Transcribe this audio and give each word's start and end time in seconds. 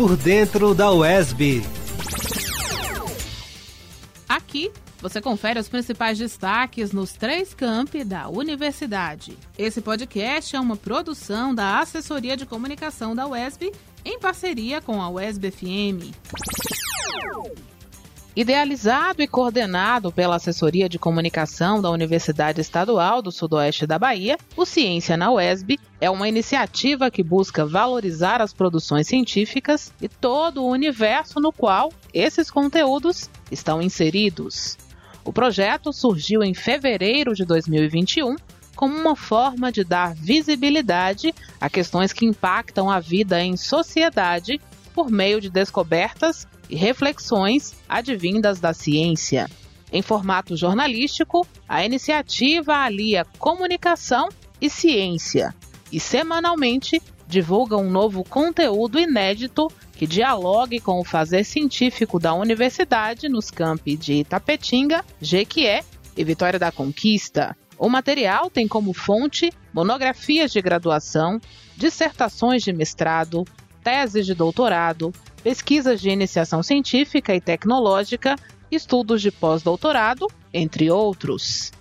por 0.00 0.16
dentro 0.16 0.74
da 0.74 0.90
UESB. 0.90 1.62
Aqui 4.26 4.72
você 4.98 5.20
confere 5.20 5.60
os 5.60 5.68
principais 5.68 6.16
destaques 6.16 6.90
nos 6.90 7.12
três 7.12 7.52
campi 7.52 8.02
da 8.02 8.26
universidade. 8.30 9.36
Esse 9.58 9.82
podcast 9.82 10.56
é 10.56 10.60
uma 10.60 10.74
produção 10.74 11.54
da 11.54 11.80
Assessoria 11.80 12.34
de 12.34 12.46
Comunicação 12.46 13.14
da 13.14 13.26
UESB 13.26 13.72
em 14.02 14.18
parceria 14.18 14.80
com 14.80 15.02
a 15.02 15.10
UESB 15.10 15.50
FM. 15.50 16.14
Idealizado 18.34 19.22
e 19.22 19.26
coordenado 19.26 20.12
pela 20.12 20.36
Assessoria 20.36 20.88
de 20.88 21.00
Comunicação 21.00 21.82
da 21.82 21.90
Universidade 21.90 22.60
Estadual 22.60 23.20
do 23.20 23.32
Sudoeste 23.32 23.88
da 23.88 23.98
Bahia, 23.98 24.38
o 24.56 24.64
Ciência 24.64 25.16
na 25.16 25.32
UESB 25.32 25.80
é 26.00 26.08
uma 26.08 26.28
iniciativa 26.28 27.10
que 27.10 27.24
busca 27.24 27.66
valorizar 27.66 28.40
as 28.40 28.52
produções 28.52 29.08
científicas 29.08 29.92
e 30.00 30.08
todo 30.08 30.62
o 30.62 30.70
universo 30.70 31.40
no 31.40 31.52
qual 31.52 31.92
esses 32.14 32.52
conteúdos 32.52 33.28
estão 33.50 33.82
inseridos. 33.82 34.78
O 35.24 35.32
projeto 35.32 35.92
surgiu 35.92 36.44
em 36.44 36.54
fevereiro 36.54 37.34
de 37.34 37.44
2021 37.44 38.36
como 38.76 38.96
uma 38.96 39.16
forma 39.16 39.72
de 39.72 39.82
dar 39.82 40.14
visibilidade 40.14 41.34
a 41.60 41.68
questões 41.68 42.12
que 42.12 42.24
impactam 42.24 42.88
a 42.88 43.00
vida 43.00 43.42
em 43.42 43.56
sociedade 43.56 44.60
por 44.94 45.10
meio 45.10 45.40
de 45.40 45.50
descobertas 45.50 46.46
e 46.70 46.76
reflexões 46.76 47.74
advindas 47.88 48.60
da 48.60 48.72
ciência. 48.72 49.48
Em 49.92 50.02
formato 50.02 50.56
jornalístico, 50.56 51.46
a 51.68 51.84
iniciativa 51.84 52.76
alia 52.76 53.26
comunicação 53.38 54.28
e 54.60 54.70
ciência 54.70 55.54
e 55.90 55.98
semanalmente 55.98 57.02
divulga 57.26 57.76
um 57.76 57.90
novo 57.90 58.22
conteúdo 58.24 58.98
inédito 58.98 59.68
que 59.92 60.06
dialogue 60.06 60.80
com 60.80 61.00
o 61.00 61.04
fazer 61.04 61.44
científico 61.44 62.18
da 62.18 62.32
universidade 62.34 63.28
nos 63.28 63.50
campi 63.50 63.96
de 63.96 64.14
Itapetinga, 64.14 65.04
Jequié 65.20 65.84
e 66.16 66.24
Vitória 66.24 66.58
da 66.58 66.72
Conquista. 66.72 67.56
O 67.78 67.88
material 67.88 68.50
tem 68.50 68.66
como 68.66 68.92
fonte 68.92 69.52
monografias 69.72 70.52
de 70.52 70.60
graduação, 70.60 71.40
dissertações 71.76 72.62
de 72.62 72.72
mestrado, 72.72 73.44
teses 73.82 74.26
de 74.26 74.34
doutorado, 74.34 75.12
pesquisas 75.42 76.00
de 76.00 76.10
iniciação 76.10 76.62
científica 76.62 77.34
e 77.34 77.40
tecnológica, 77.40 78.36
estudos 78.70 79.20
de 79.20 79.30
pós-doutorado, 79.30 80.26
entre 80.52 80.90
outros. 80.90 81.72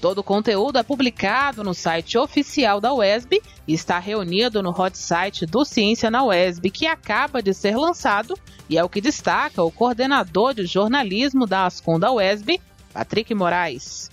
Todo 0.00 0.18
o 0.18 0.24
conteúdo 0.24 0.78
é 0.78 0.82
publicado 0.82 1.64
no 1.64 1.72
site 1.72 2.18
oficial 2.18 2.80
da 2.80 2.92
UESB 2.92 3.42
e 3.66 3.72
está 3.72 3.98
reunido 3.98 4.62
no 4.62 4.70
hot 4.70 4.96
site 4.96 5.46
do 5.46 5.64
Ciência 5.64 6.10
na 6.10 6.22
UESB, 6.22 6.70
que 6.70 6.86
acaba 6.86 7.42
de 7.42 7.54
ser 7.54 7.76
lançado 7.76 8.38
e 8.68 8.76
é 8.76 8.84
o 8.84 8.88
que 8.88 9.00
destaca 9.00 9.62
o 9.62 9.70
coordenador 9.70 10.52
de 10.52 10.66
jornalismo 10.66 11.46
da 11.46 11.66
Ascom 11.66 11.98
da 11.98 12.12
UESB, 12.12 12.60
Patrick 12.92 13.34
Moraes. 13.34 14.10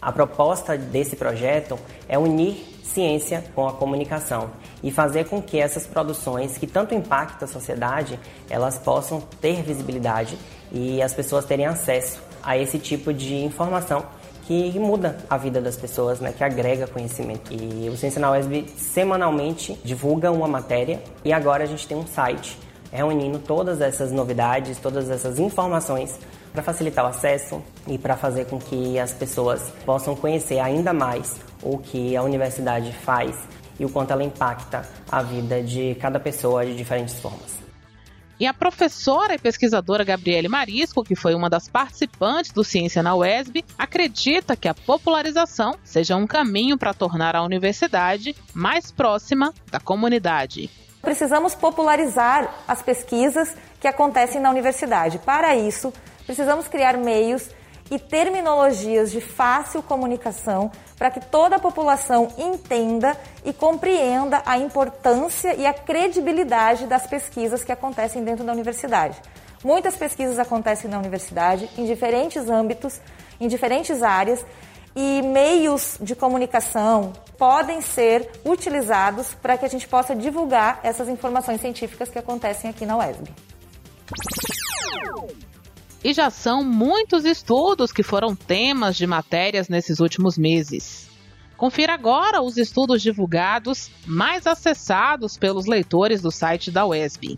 A 0.00 0.12
proposta 0.12 0.78
desse 0.78 1.16
projeto 1.16 1.78
é 2.08 2.18
unir 2.18 2.69
ciência 2.92 3.44
com 3.54 3.66
a 3.66 3.72
comunicação 3.72 4.50
e 4.82 4.90
fazer 4.90 5.24
com 5.24 5.40
que 5.40 5.58
essas 5.58 5.86
produções 5.86 6.58
que 6.58 6.66
tanto 6.66 6.94
impactam 6.94 7.48
a 7.48 7.50
sociedade, 7.50 8.18
elas 8.48 8.78
possam 8.78 9.20
ter 9.40 9.62
visibilidade 9.62 10.36
e 10.72 11.00
as 11.00 11.14
pessoas 11.14 11.44
terem 11.44 11.66
acesso 11.66 12.20
a 12.42 12.56
esse 12.56 12.78
tipo 12.78 13.12
de 13.12 13.34
informação 13.34 14.04
que 14.46 14.78
muda 14.78 15.16
a 15.28 15.36
vida 15.36 15.60
das 15.60 15.76
pessoas, 15.76 16.18
né, 16.18 16.32
que 16.36 16.42
agrega 16.42 16.86
conhecimento. 16.86 17.52
E 17.52 17.88
o 17.88 17.96
Ciência 17.96 18.20
na 18.20 18.30
semanalmente 18.76 19.78
divulga 19.84 20.32
uma 20.32 20.48
matéria 20.48 21.00
e 21.24 21.32
agora 21.32 21.62
a 21.62 21.66
gente 21.66 21.86
tem 21.86 21.96
um 21.96 22.06
site 22.06 22.58
reunindo 22.90 23.38
todas 23.38 23.80
essas 23.80 24.10
novidades, 24.10 24.78
todas 24.78 25.08
essas 25.08 25.38
informações 25.38 26.18
para 26.52 26.62
facilitar 26.62 27.04
o 27.04 27.08
acesso 27.08 27.62
e 27.86 27.96
para 27.96 28.16
fazer 28.16 28.46
com 28.46 28.58
que 28.58 28.98
as 28.98 29.12
pessoas 29.12 29.72
possam 29.86 30.16
conhecer 30.16 30.58
ainda 30.58 30.92
mais 30.92 31.36
o 31.62 31.78
que 31.78 32.16
a 32.16 32.22
universidade 32.22 32.92
faz 32.92 33.36
e 33.78 33.84
o 33.84 33.88
quanto 33.88 34.12
ela 34.12 34.22
impacta 34.22 34.86
a 35.10 35.22
vida 35.22 35.62
de 35.62 35.94
cada 35.96 36.20
pessoa 36.20 36.64
de 36.64 36.76
diferentes 36.76 37.18
formas. 37.18 37.58
E 38.40 38.46
a 38.46 38.54
professora 38.54 39.34
e 39.34 39.38
pesquisadora 39.38 40.02
Gabriele 40.02 40.48
Marisco, 40.48 41.04
que 41.04 41.14
foi 41.14 41.34
uma 41.34 41.50
das 41.50 41.68
participantes 41.68 42.52
do 42.52 42.64
Ciência 42.64 43.02
na 43.02 43.14
UESB, 43.14 43.62
acredita 43.76 44.56
que 44.56 44.66
a 44.66 44.72
popularização 44.72 45.76
seja 45.84 46.16
um 46.16 46.26
caminho 46.26 46.78
para 46.78 46.94
tornar 46.94 47.36
a 47.36 47.42
universidade 47.42 48.34
mais 48.54 48.90
próxima 48.90 49.52
da 49.70 49.78
comunidade. 49.78 50.70
Precisamos 51.02 51.54
popularizar 51.54 52.62
as 52.66 52.80
pesquisas 52.80 53.54
que 53.78 53.86
acontecem 53.86 54.40
na 54.40 54.50
universidade. 54.50 55.18
Para 55.18 55.54
isso, 55.54 55.92
precisamos 56.24 56.66
criar 56.66 56.96
meios 56.96 57.50
e 57.90 57.98
terminologias 57.98 59.10
de 59.10 59.20
fácil 59.20 59.82
comunicação 59.82 60.70
para 61.00 61.10
que 61.10 61.18
toda 61.18 61.56
a 61.56 61.58
população 61.58 62.28
entenda 62.36 63.16
e 63.42 63.54
compreenda 63.54 64.42
a 64.44 64.58
importância 64.58 65.54
e 65.54 65.66
a 65.66 65.72
credibilidade 65.72 66.86
das 66.86 67.06
pesquisas 67.06 67.64
que 67.64 67.72
acontecem 67.72 68.22
dentro 68.22 68.44
da 68.44 68.52
universidade. 68.52 69.16
Muitas 69.64 69.96
pesquisas 69.96 70.38
acontecem 70.38 70.90
na 70.90 70.98
universidade, 70.98 71.70
em 71.78 71.86
diferentes 71.86 72.50
âmbitos, 72.50 73.00
em 73.40 73.48
diferentes 73.48 74.02
áreas, 74.02 74.44
e 74.94 75.22
meios 75.22 75.96
de 76.02 76.14
comunicação 76.14 77.14
podem 77.38 77.80
ser 77.80 78.28
utilizados 78.44 79.32
para 79.40 79.56
que 79.56 79.64
a 79.64 79.68
gente 79.68 79.88
possa 79.88 80.14
divulgar 80.14 80.80
essas 80.82 81.08
informações 81.08 81.62
científicas 81.62 82.10
que 82.10 82.18
acontecem 82.18 82.68
aqui 82.68 82.84
na 82.84 82.98
UESB. 82.98 83.30
E 86.02 86.14
já 86.14 86.30
são 86.30 86.64
muitos 86.64 87.24
estudos 87.24 87.92
que 87.92 88.02
foram 88.02 88.34
temas 88.34 88.96
de 88.96 89.06
matérias 89.06 89.68
nesses 89.68 90.00
últimos 90.00 90.38
meses. 90.38 91.08
Confira 91.58 91.92
agora 91.92 92.40
os 92.40 92.56
estudos 92.56 93.02
divulgados 93.02 93.90
mais 94.06 94.46
acessados 94.46 95.36
pelos 95.36 95.66
leitores 95.66 96.22
do 96.22 96.30
site 96.30 96.70
da 96.70 96.86
UESB. 96.86 97.36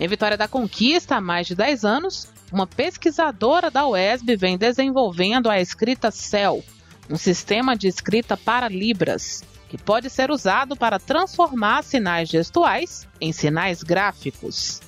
Em 0.00 0.08
Vitória 0.08 0.36
da 0.36 0.48
Conquista, 0.48 1.16
há 1.16 1.20
mais 1.20 1.46
de 1.46 1.54
10 1.54 1.84
anos, 1.84 2.32
uma 2.50 2.66
pesquisadora 2.66 3.70
da 3.70 3.86
UESB 3.86 4.34
vem 4.34 4.58
desenvolvendo 4.58 5.48
a 5.48 5.60
escrita 5.60 6.10
CEL, 6.10 6.64
um 7.08 7.16
sistema 7.16 7.76
de 7.76 7.86
escrita 7.86 8.36
para 8.36 8.66
Libras, 8.66 9.44
que 9.68 9.78
pode 9.78 10.10
ser 10.10 10.32
usado 10.32 10.74
para 10.74 10.98
transformar 10.98 11.84
sinais 11.84 12.28
gestuais 12.28 13.06
em 13.20 13.30
sinais 13.32 13.84
gráficos. 13.84 14.80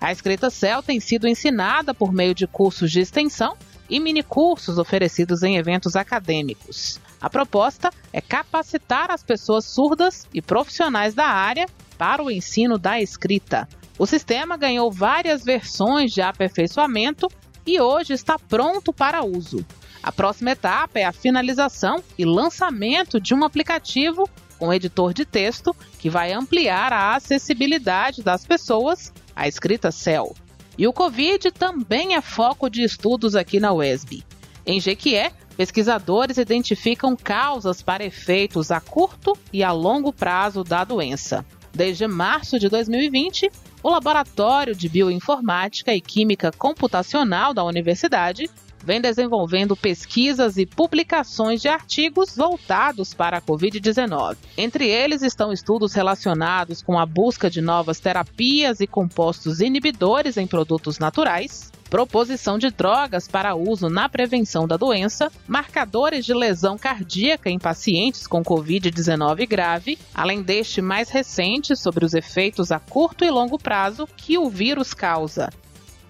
A 0.00 0.10
escrita 0.10 0.48
CEL 0.48 0.82
tem 0.82 0.98
sido 0.98 1.28
ensinada 1.28 1.92
por 1.92 2.10
meio 2.10 2.34
de 2.34 2.46
cursos 2.46 2.90
de 2.90 3.00
extensão 3.00 3.54
e 3.88 4.00
minicursos 4.00 4.78
oferecidos 4.78 5.42
em 5.42 5.56
eventos 5.56 5.94
acadêmicos. 5.94 6.98
A 7.20 7.28
proposta 7.28 7.90
é 8.12 8.20
capacitar 8.20 9.10
as 9.10 9.22
pessoas 9.22 9.66
surdas 9.66 10.26
e 10.32 10.40
profissionais 10.40 11.12
da 11.12 11.26
área 11.26 11.66
para 11.98 12.22
o 12.22 12.30
ensino 12.30 12.78
da 12.78 12.98
escrita. 12.98 13.68
O 13.98 14.06
sistema 14.06 14.56
ganhou 14.56 14.90
várias 14.90 15.44
versões 15.44 16.12
de 16.12 16.22
aperfeiçoamento 16.22 17.28
e 17.66 17.78
hoje 17.78 18.14
está 18.14 18.38
pronto 18.38 18.94
para 18.94 19.22
uso. 19.22 19.66
A 20.02 20.10
próxima 20.10 20.52
etapa 20.52 20.98
é 20.98 21.04
a 21.04 21.12
finalização 21.12 22.02
e 22.16 22.24
lançamento 22.24 23.20
de 23.20 23.34
um 23.34 23.44
aplicativo 23.44 24.26
com 24.58 24.72
editor 24.72 25.12
de 25.12 25.26
texto 25.26 25.76
que 25.98 26.08
vai 26.08 26.32
ampliar 26.32 26.90
a 26.92 27.14
acessibilidade 27.14 28.22
das 28.22 28.46
pessoas 28.46 29.12
a 29.34 29.48
escrita 29.48 29.90
CEL. 29.90 30.34
E 30.78 30.86
o 30.86 30.92
Covid 30.92 31.50
também 31.50 32.14
é 32.14 32.20
foco 32.20 32.70
de 32.70 32.82
estudos 32.82 33.34
aqui 33.34 33.60
na 33.60 33.72
UESB. 33.72 34.24
Em 34.64 34.80
Jequié, 34.80 35.32
pesquisadores 35.56 36.38
identificam 36.38 37.16
causas 37.16 37.82
para 37.82 38.04
efeitos 38.04 38.70
a 38.70 38.80
curto 38.80 39.36
e 39.52 39.62
a 39.62 39.72
longo 39.72 40.12
prazo 40.12 40.64
da 40.64 40.84
doença. 40.84 41.44
Desde 41.72 42.06
março 42.06 42.58
de 42.58 42.68
2020, 42.68 43.50
o 43.82 43.90
Laboratório 43.90 44.74
de 44.74 44.88
Bioinformática 44.88 45.94
e 45.94 46.00
Química 46.00 46.50
Computacional 46.50 47.54
da 47.54 47.64
universidade 47.64 48.50
vem 48.82 49.00
desenvolvendo 49.00 49.76
pesquisas 49.76 50.56
e 50.56 50.66
publicações 50.66 51.60
de 51.60 51.68
artigos 51.68 52.36
voltados 52.36 53.14
para 53.14 53.38
a 53.38 53.42
Covid-19. 53.42 54.36
Entre 54.56 54.88
eles 54.88 55.22
estão 55.22 55.52
estudos 55.52 55.94
relacionados 55.94 56.82
com 56.82 56.98
a 56.98 57.06
busca 57.06 57.50
de 57.50 57.60
novas 57.60 58.00
terapias 58.00 58.80
e 58.80 58.86
compostos 58.86 59.60
inibidores 59.60 60.36
em 60.36 60.46
produtos 60.46 60.98
naturais, 60.98 61.70
proposição 61.90 62.56
de 62.56 62.70
drogas 62.70 63.26
para 63.26 63.56
uso 63.56 63.88
na 63.88 64.08
prevenção 64.08 64.66
da 64.66 64.76
doença, 64.76 65.30
marcadores 65.46 66.24
de 66.24 66.32
lesão 66.32 66.78
cardíaca 66.78 67.50
em 67.50 67.58
pacientes 67.58 68.26
com 68.28 68.42
Covid-19 68.42 69.46
grave, 69.48 69.98
além 70.14 70.40
deste 70.40 70.80
mais 70.80 71.10
recente 71.10 71.76
sobre 71.76 72.04
os 72.04 72.14
efeitos 72.14 72.70
a 72.70 72.78
curto 72.78 73.24
e 73.24 73.30
longo 73.30 73.58
prazo 73.58 74.08
que 74.16 74.38
o 74.38 74.48
vírus 74.48 74.94
causa 74.94 75.50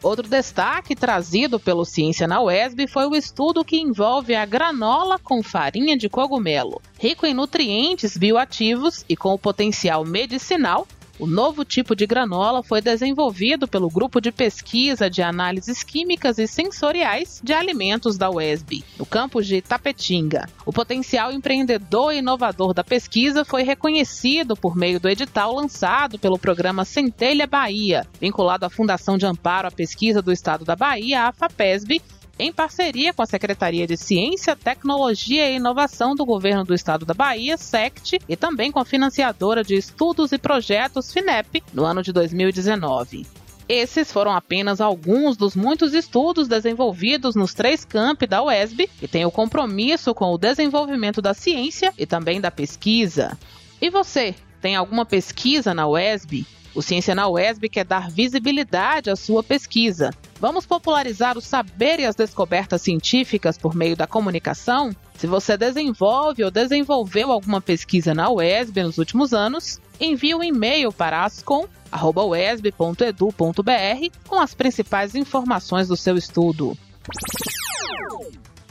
Outro 0.02 0.26
destaque 0.26 0.97
trazido 0.97 1.61
pelo 1.61 1.85
Ciência 1.85 2.26
na 2.26 2.41
UESB 2.41 2.87
foi 2.87 3.06
o 3.06 3.14
estudo 3.14 3.64
que 3.64 3.79
envolve 3.79 4.35
a 4.35 4.47
granola 4.47 5.19
com 5.19 5.43
farinha 5.43 5.94
de 5.94 6.08
cogumelo, 6.08 6.81
rico 6.99 7.26
em 7.26 7.35
nutrientes 7.35 8.17
bioativos 8.17 9.05
e 9.06 9.14
com 9.14 9.35
o 9.35 9.38
potencial 9.38 10.02
medicinal 10.05 10.87
O 11.20 11.26
novo 11.26 11.67
tipo 11.67 11.94
de 11.94 12.06
granola 12.06 12.62
foi 12.62 12.81
desenvolvido 12.81 13.69
pelo 13.69 13.90
Grupo 13.90 14.22
de 14.22 14.32
Pesquisa 14.32 15.11
de 15.11 15.20
Análises 15.20 15.84
Químicas 15.84 16.38
e 16.38 16.46
Sensoriais 16.46 17.43
de 17.44 17.52
Alimentos 17.52 18.17
da 18.17 18.31
UESB, 18.31 18.82
no 18.99 19.05
campus 19.05 19.46
de 19.46 19.61
Tapetinga. 19.61 20.49
O 20.64 20.72
potencial 20.72 21.31
empreendedor 21.31 22.14
e 22.14 22.20
inovador 22.20 22.72
da 22.72 22.82
pesquisa 22.82 23.44
foi 23.44 23.62
reconhecido 23.62 24.56
por 24.56 24.75
meio 24.75 24.99
do 24.99 25.11
edital 25.11 25.55
lançado 25.55 26.19
pelo 26.19 26.38
programa 26.38 26.87
Centelha 26.87 27.46
Bahia, 27.46 28.06
vinculado 28.19 28.64
à 28.64 28.70
Fundação 28.70 29.19
de 29.19 29.26
Amparo 29.26 29.69
à 29.69 29.70
Pesquisa 29.70 30.22
do 30.22 30.32
Estado 30.32 30.64
da 30.64 30.75
Bahia, 30.75 31.25
a 31.25 31.32
FAPESB, 31.32 32.00
em 32.40 32.52
parceria 32.52 33.12
com 33.12 33.22
a 33.22 33.26
Secretaria 33.26 33.87
de 33.87 33.98
Ciência, 33.98 34.56
Tecnologia 34.56 35.50
e 35.50 35.56
Inovação 35.56 36.14
do 36.14 36.25
Governo 36.25 36.64
do 36.64 36.75
Estado 36.75 37.04
da 37.04 37.12
Bahia, 37.12 37.58
SECT, 37.58 38.19
e 38.26 38.34
também 38.34 38.72
com 38.72 38.78
a 38.78 38.84
financiadora 38.84 39.62
de 39.62 39.75
estudos 39.75 40.32
e 40.32 40.38
projetos 40.38 41.12
FINEP, 41.12 41.62
no 41.75 41.84
ano 41.84 42.02
de 42.02 42.12
2019. 42.12 43.26
Esses 43.69 44.10
foram 44.10 44.32
apenas 44.32 44.81
alguns 44.81 45.37
dos 45.37 45.54
muitos 45.54 45.92
estudos 45.92 46.48
desenvolvidos 46.48 47.37
nos 47.37 47.52
três 47.52 47.84
campi 47.84 48.26
da 48.26 48.43
UESB, 48.43 48.88
que 48.98 49.06
têm 49.06 49.26
o 49.26 49.31
compromisso 49.31 50.14
com 50.14 50.32
o 50.32 50.38
desenvolvimento 50.38 51.20
da 51.20 51.34
ciência 51.34 51.93
e 51.96 52.06
também 52.06 52.40
da 52.40 52.50
pesquisa. 52.50 53.38
E 53.81 53.90
você, 53.90 54.34
tem 54.62 54.76
alguma 54.76 55.04
pesquisa 55.04 55.75
na 55.75 55.86
UESB? 55.86 56.46
O 56.75 56.82
Ciência 56.82 57.14
na 57.14 57.28
UESB 57.28 57.69
quer 57.69 57.84
dar 57.84 58.10
visibilidade 58.10 59.10
à 59.10 59.16
sua 59.16 59.43
pesquisa. 59.43 60.10
Vamos 60.40 60.64
popularizar 60.64 61.37
o 61.37 61.42
saber 61.42 62.00
e 62.00 62.06
as 62.06 62.16
descobertas 62.16 62.81
científicas 62.81 63.58
por 63.58 63.75
meio 63.75 63.94
da 63.94 64.06
comunicação? 64.06 64.96
Se 65.19 65.26
você 65.26 65.54
desenvolve 65.54 66.42
ou 66.42 66.50
desenvolveu 66.50 67.31
alguma 67.31 67.60
pesquisa 67.60 68.14
na 68.14 68.31
UESB 68.31 68.84
nos 68.84 68.96
últimos 68.96 69.34
anos, 69.34 69.78
envie 70.00 70.34
um 70.34 70.42
e-mail 70.42 70.90
para 70.90 71.26
ascom.uesb.edu.br 71.26 74.16
com 74.26 74.40
as 74.40 74.54
principais 74.54 75.14
informações 75.14 75.88
do 75.88 75.96
seu 75.96 76.16
estudo. 76.16 76.75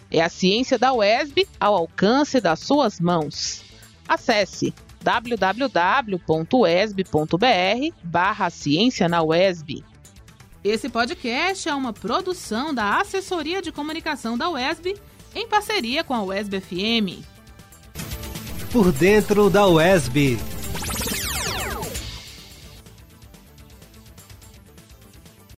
É 0.09 0.21
a 0.21 0.29
ciência 0.29 0.79
da 0.79 0.91
UESB 0.91 1.47
ao 1.59 1.75
alcance 1.75 2.41
das 2.41 2.61
suas 2.61 2.99
mãos. 2.99 3.63
Acesse 4.07 4.73
www.uesb.br 5.03 6.17
barra 8.03 8.49
ciência 8.49 9.07
na 9.07 9.21
UESB. 9.21 9.83
Esse 10.63 10.89
podcast 10.89 11.69
é 11.69 11.73
uma 11.73 11.93
produção 11.93 12.73
da 12.73 12.99
Assessoria 12.99 13.61
de 13.61 13.71
Comunicação 13.71 14.37
da 14.37 14.49
UESB 14.49 14.97
em 15.33 15.47
parceria 15.47 16.03
com 16.03 16.13
a 16.13 16.21
UESB 16.21 16.59
FM. 16.59 17.23
Por 18.71 18.91
dentro 18.91 19.49
da 19.49 19.65
UESB. 19.67 20.37